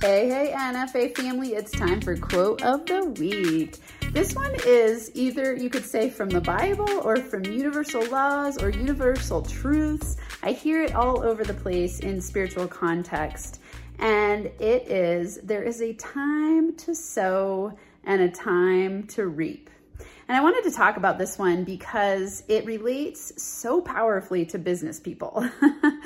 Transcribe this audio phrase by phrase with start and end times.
[0.00, 3.76] Hey, hey, NFA family, it's time for quote of the week.
[4.12, 8.70] This one is either you could say from the Bible or from universal laws or
[8.70, 10.16] universal truths.
[10.42, 13.60] I hear it all over the place in spiritual context.
[13.98, 19.68] And it is there is a time to sow and a time to reap.
[20.28, 24.98] And I wanted to talk about this one because it relates so powerfully to business
[24.98, 25.46] people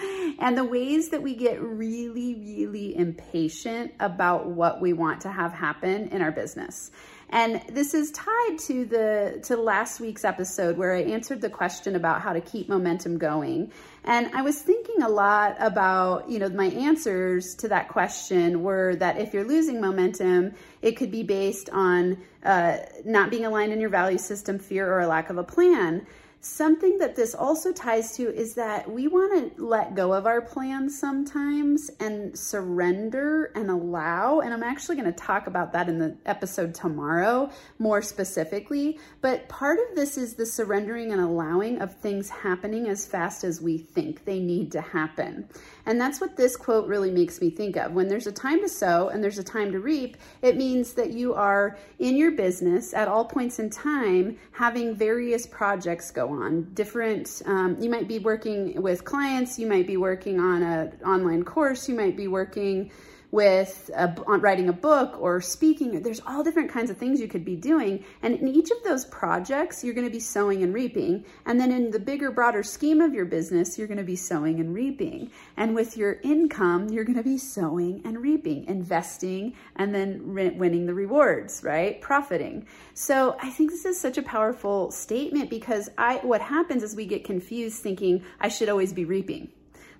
[0.44, 5.54] and the ways that we get really, really impatient about what we want to have
[5.54, 6.90] happen in our business.
[7.30, 11.96] And this is tied to the to last week's episode where I answered the question
[11.96, 13.72] about how to keep momentum going.
[14.04, 18.96] And I was thinking a lot about, you know, my answers to that question were
[18.96, 23.80] that if you're losing momentum, it could be based on uh, not being aligned in
[23.80, 26.06] your value system, fear, or a lack of a plan.
[26.44, 30.42] Something that this also ties to is that we want to let go of our
[30.42, 34.40] plans sometimes and surrender and allow.
[34.40, 38.98] And I'm actually going to talk about that in the episode tomorrow more specifically.
[39.22, 43.62] But part of this is the surrendering and allowing of things happening as fast as
[43.62, 45.48] we think they need to happen.
[45.86, 47.92] And that's what this quote really makes me think of.
[47.92, 51.10] When there's a time to sow and there's a time to reap, it means that
[51.10, 56.64] you are in your business at all points in time having various projects go on.
[56.74, 61.44] Different, um, you might be working with clients, you might be working on an online
[61.44, 62.90] course, you might be working
[63.34, 64.06] with a,
[64.38, 66.00] writing a book or speaking.
[66.02, 68.04] There's all different kinds of things you could be doing.
[68.22, 71.24] And in each of those projects, you're going to be sowing and reaping.
[71.44, 74.60] And then in the bigger, broader scheme of your business, you're going to be sowing
[74.60, 75.32] and reaping.
[75.56, 80.86] And with your income, you're going to be sowing and reaping, investing, and then winning
[80.86, 82.00] the rewards, right?
[82.00, 82.68] Profiting.
[82.94, 87.06] So I think this is such a powerful statement because I, what happens is we
[87.06, 89.50] get confused thinking I should always be reaping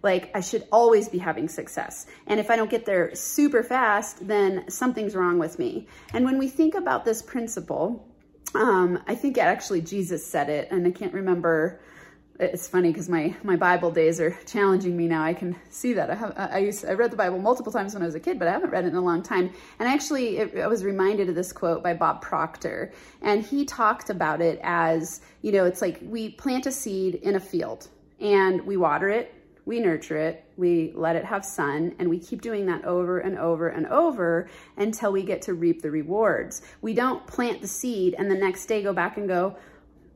[0.05, 2.07] like I should always be having success.
[2.27, 5.89] And if I don't get there super fast, then something's wrong with me.
[6.13, 8.07] And when we think about this principle,
[8.55, 11.81] um, I think actually Jesus said it, and I can't remember.
[12.39, 15.23] It's funny because my my Bible days are challenging me now.
[15.23, 18.03] I can see that I have I used I read the Bible multiple times when
[18.03, 19.53] I was a kid, but I haven't read it in a long time.
[19.79, 24.11] And actually, it, I was reminded of this quote by Bob Proctor, and he talked
[24.11, 27.89] about it as you know, it's like we plant a seed in a field
[28.21, 29.33] and we water it
[29.67, 33.39] we nurture it, we let it have sun, and we keep doing that over and
[33.39, 36.63] over and over until we get to reap the rewards.
[36.83, 39.57] We don't plant the seed and the next day go back and go,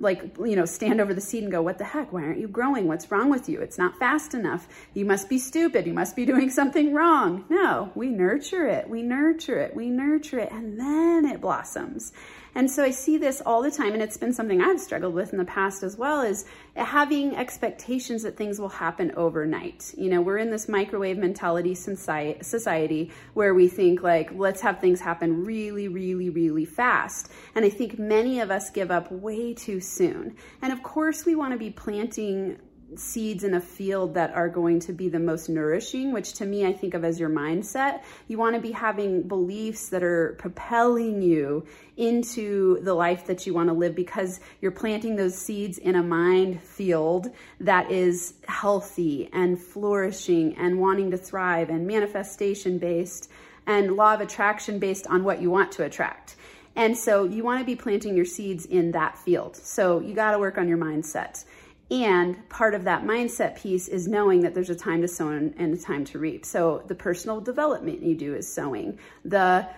[0.01, 2.13] like, you know, stand over the seed and go, what the heck?
[2.13, 2.87] Why aren't you growing?
[2.87, 3.61] What's wrong with you?
[3.61, 4.69] It's not fast enough.
[4.95, 5.87] You must be stupid.
[5.87, 7.45] You must be doing something wrong.
[7.49, 8.89] No, we nurture it.
[8.89, 9.75] We nurture it.
[9.75, 10.53] We nurture it.
[10.53, 12.13] And then it blossoms.
[12.59, 15.31] And so I see this all the time, and it's been something I've struggled with
[15.31, 19.95] in the past as well, is having expectations that things will happen overnight.
[19.97, 24.99] You know, we're in this microwave mentality society where we think like, let's have things
[25.01, 27.31] happen really, really, really fast.
[27.55, 30.35] And I think many of us give up way too soon.
[30.61, 32.59] And of course, we want to be planting
[32.97, 36.67] seeds in a field that are going to be the most nourishing, which to me
[36.67, 38.03] I think of as your mindset.
[38.29, 41.67] You want to be having beliefs that are propelling you
[41.97, 46.03] into the life that you want to live because you're planting those seeds in a
[46.03, 53.31] mind field that is healthy and flourishing and wanting to thrive and manifestation based
[53.67, 56.37] and law of attraction based on what you want to attract.
[56.75, 59.57] And so you want to be planting your seeds in that field.
[59.57, 61.45] So you got to work on your mindset.
[61.91, 65.59] And part of that mindset piece is knowing that there's a time to sow and
[65.59, 66.45] a time to reap.
[66.45, 68.99] So the personal development you do is sowing.
[69.25, 69.69] The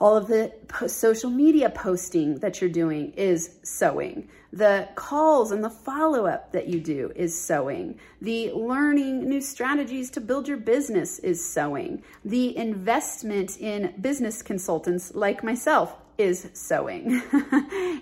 [0.00, 0.50] all of the
[0.88, 4.28] social media posting that you're doing is sowing.
[4.50, 7.98] The calls and the follow up that you do is sowing.
[8.22, 12.02] The learning new strategies to build your business is sowing.
[12.24, 17.22] The investment in business consultants like myself is sowing.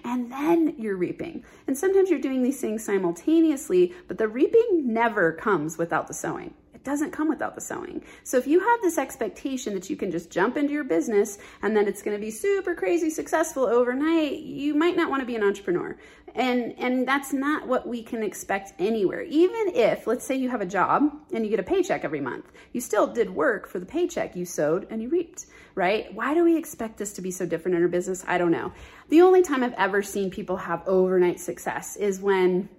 [0.04, 1.44] and then you're reaping.
[1.66, 6.54] And sometimes you're doing these things simultaneously, but the reaping never comes without the sowing.
[6.88, 8.02] Doesn't come without the sowing.
[8.24, 11.76] So if you have this expectation that you can just jump into your business and
[11.76, 15.36] then it's going to be super crazy successful overnight, you might not want to be
[15.36, 15.98] an entrepreneur.
[16.34, 19.20] And and that's not what we can expect anywhere.
[19.20, 22.50] Even if let's say you have a job and you get a paycheck every month,
[22.72, 24.34] you still did work for the paycheck.
[24.34, 25.44] You sowed and you reaped,
[25.74, 26.10] right?
[26.14, 28.24] Why do we expect this to be so different in our business?
[28.26, 28.72] I don't know.
[29.10, 32.70] The only time I've ever seen people have overnight success is when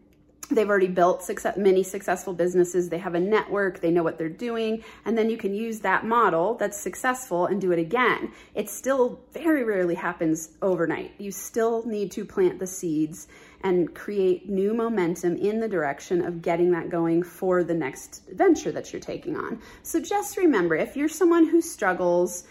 [0.51, 2.89] They've already built success, many successful businesses.
[2.89, 3.81] They have a network.
[3.81, 4.83] They know what they're doing.
[5.05, 8.31] And then you can use that model that's successful and do it again.
[8.55, 11.11] It still very rarely happens overnight.
[11.19, 13.27] You still need to plant the seeds
[13.61, 18.71] and create new momentum in the direction of getting that going for the next venture
[18.71, 19.61] that you're taking on.
[19.83, 22.45] So just remember, if you're someone who struggles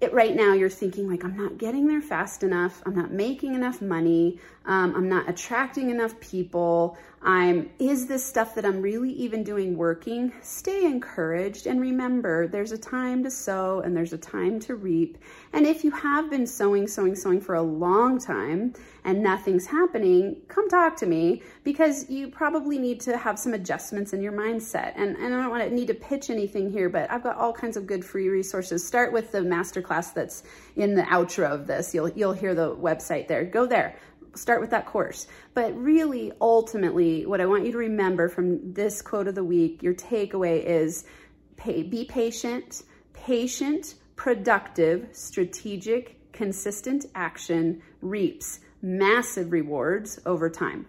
[0.00, 2.82] it, right now you're thinking like, I'm not getting there fast enough.
[2.86, 4.38] I'm not making enough money.
[4.64, 6.96] Um, I'm not attracting enough people.
[7.22, 10.32] I'm, is this stuff that I'm really even doing working?
[10.40, 15.18] Stay encouraged and remember there's a time to sow and there's a time to reap.
[15.52, 18.72] And if you have been sowing, sowing, sowing for a long time
[19.04, 24.14] and nothing's happening, come talk to me because you probably need to have some adjustments
[24.14, 24.94] in your mindset.
[24.96, 27.52] And, and I don't want to need to pitch anything here, but I've got all
[27.52, 28.86] kinds of good free resources.
[28.86, 30.42] Start with the masterclass that's
[30.76, 31.94] in the outro of this.
[31.94, 33.44] You'll, you'll hear the website there.
[33.44, 33.94] Go there
[34.34, 35.26] start with that course.
[35.54, 39.82] But really, ultimately, what I want you to remember from this quote of the week,
[39.82, 41.04] your takeaway is
[41.56, 42.82] pay, be patient,
[43.12, 50.86] patient, productive, strategic, consistent action reaps massive rewards over time.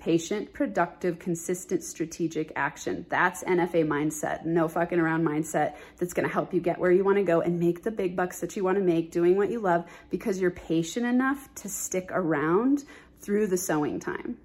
[0.00, 3.04] Patient, productive, consistent, strategic action.
[3.10, 4.46] That's NFA mindset.
[4.46, 7.60] No fucking around mindset that's to help you get where you want to go and
[7.60, 10.50] make the big bucks that you want to make doing what you love because you're
[10.50, 12.84] patient enough to stick around
[13.20, 14.38] through the sowing time.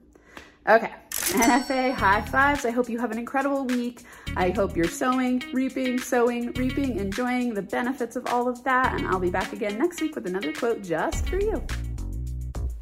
[0.67, 2.65] Okay, NFA high fives.
[2.65, 4.01] I hope you have an incredible week.
[4.35, 8.95] I hope you're sowing, reaping, sowing, reaping, enjoying the benefits of all of that.
[8.95, 11.63] And I'll be back again next week with another quote just for you.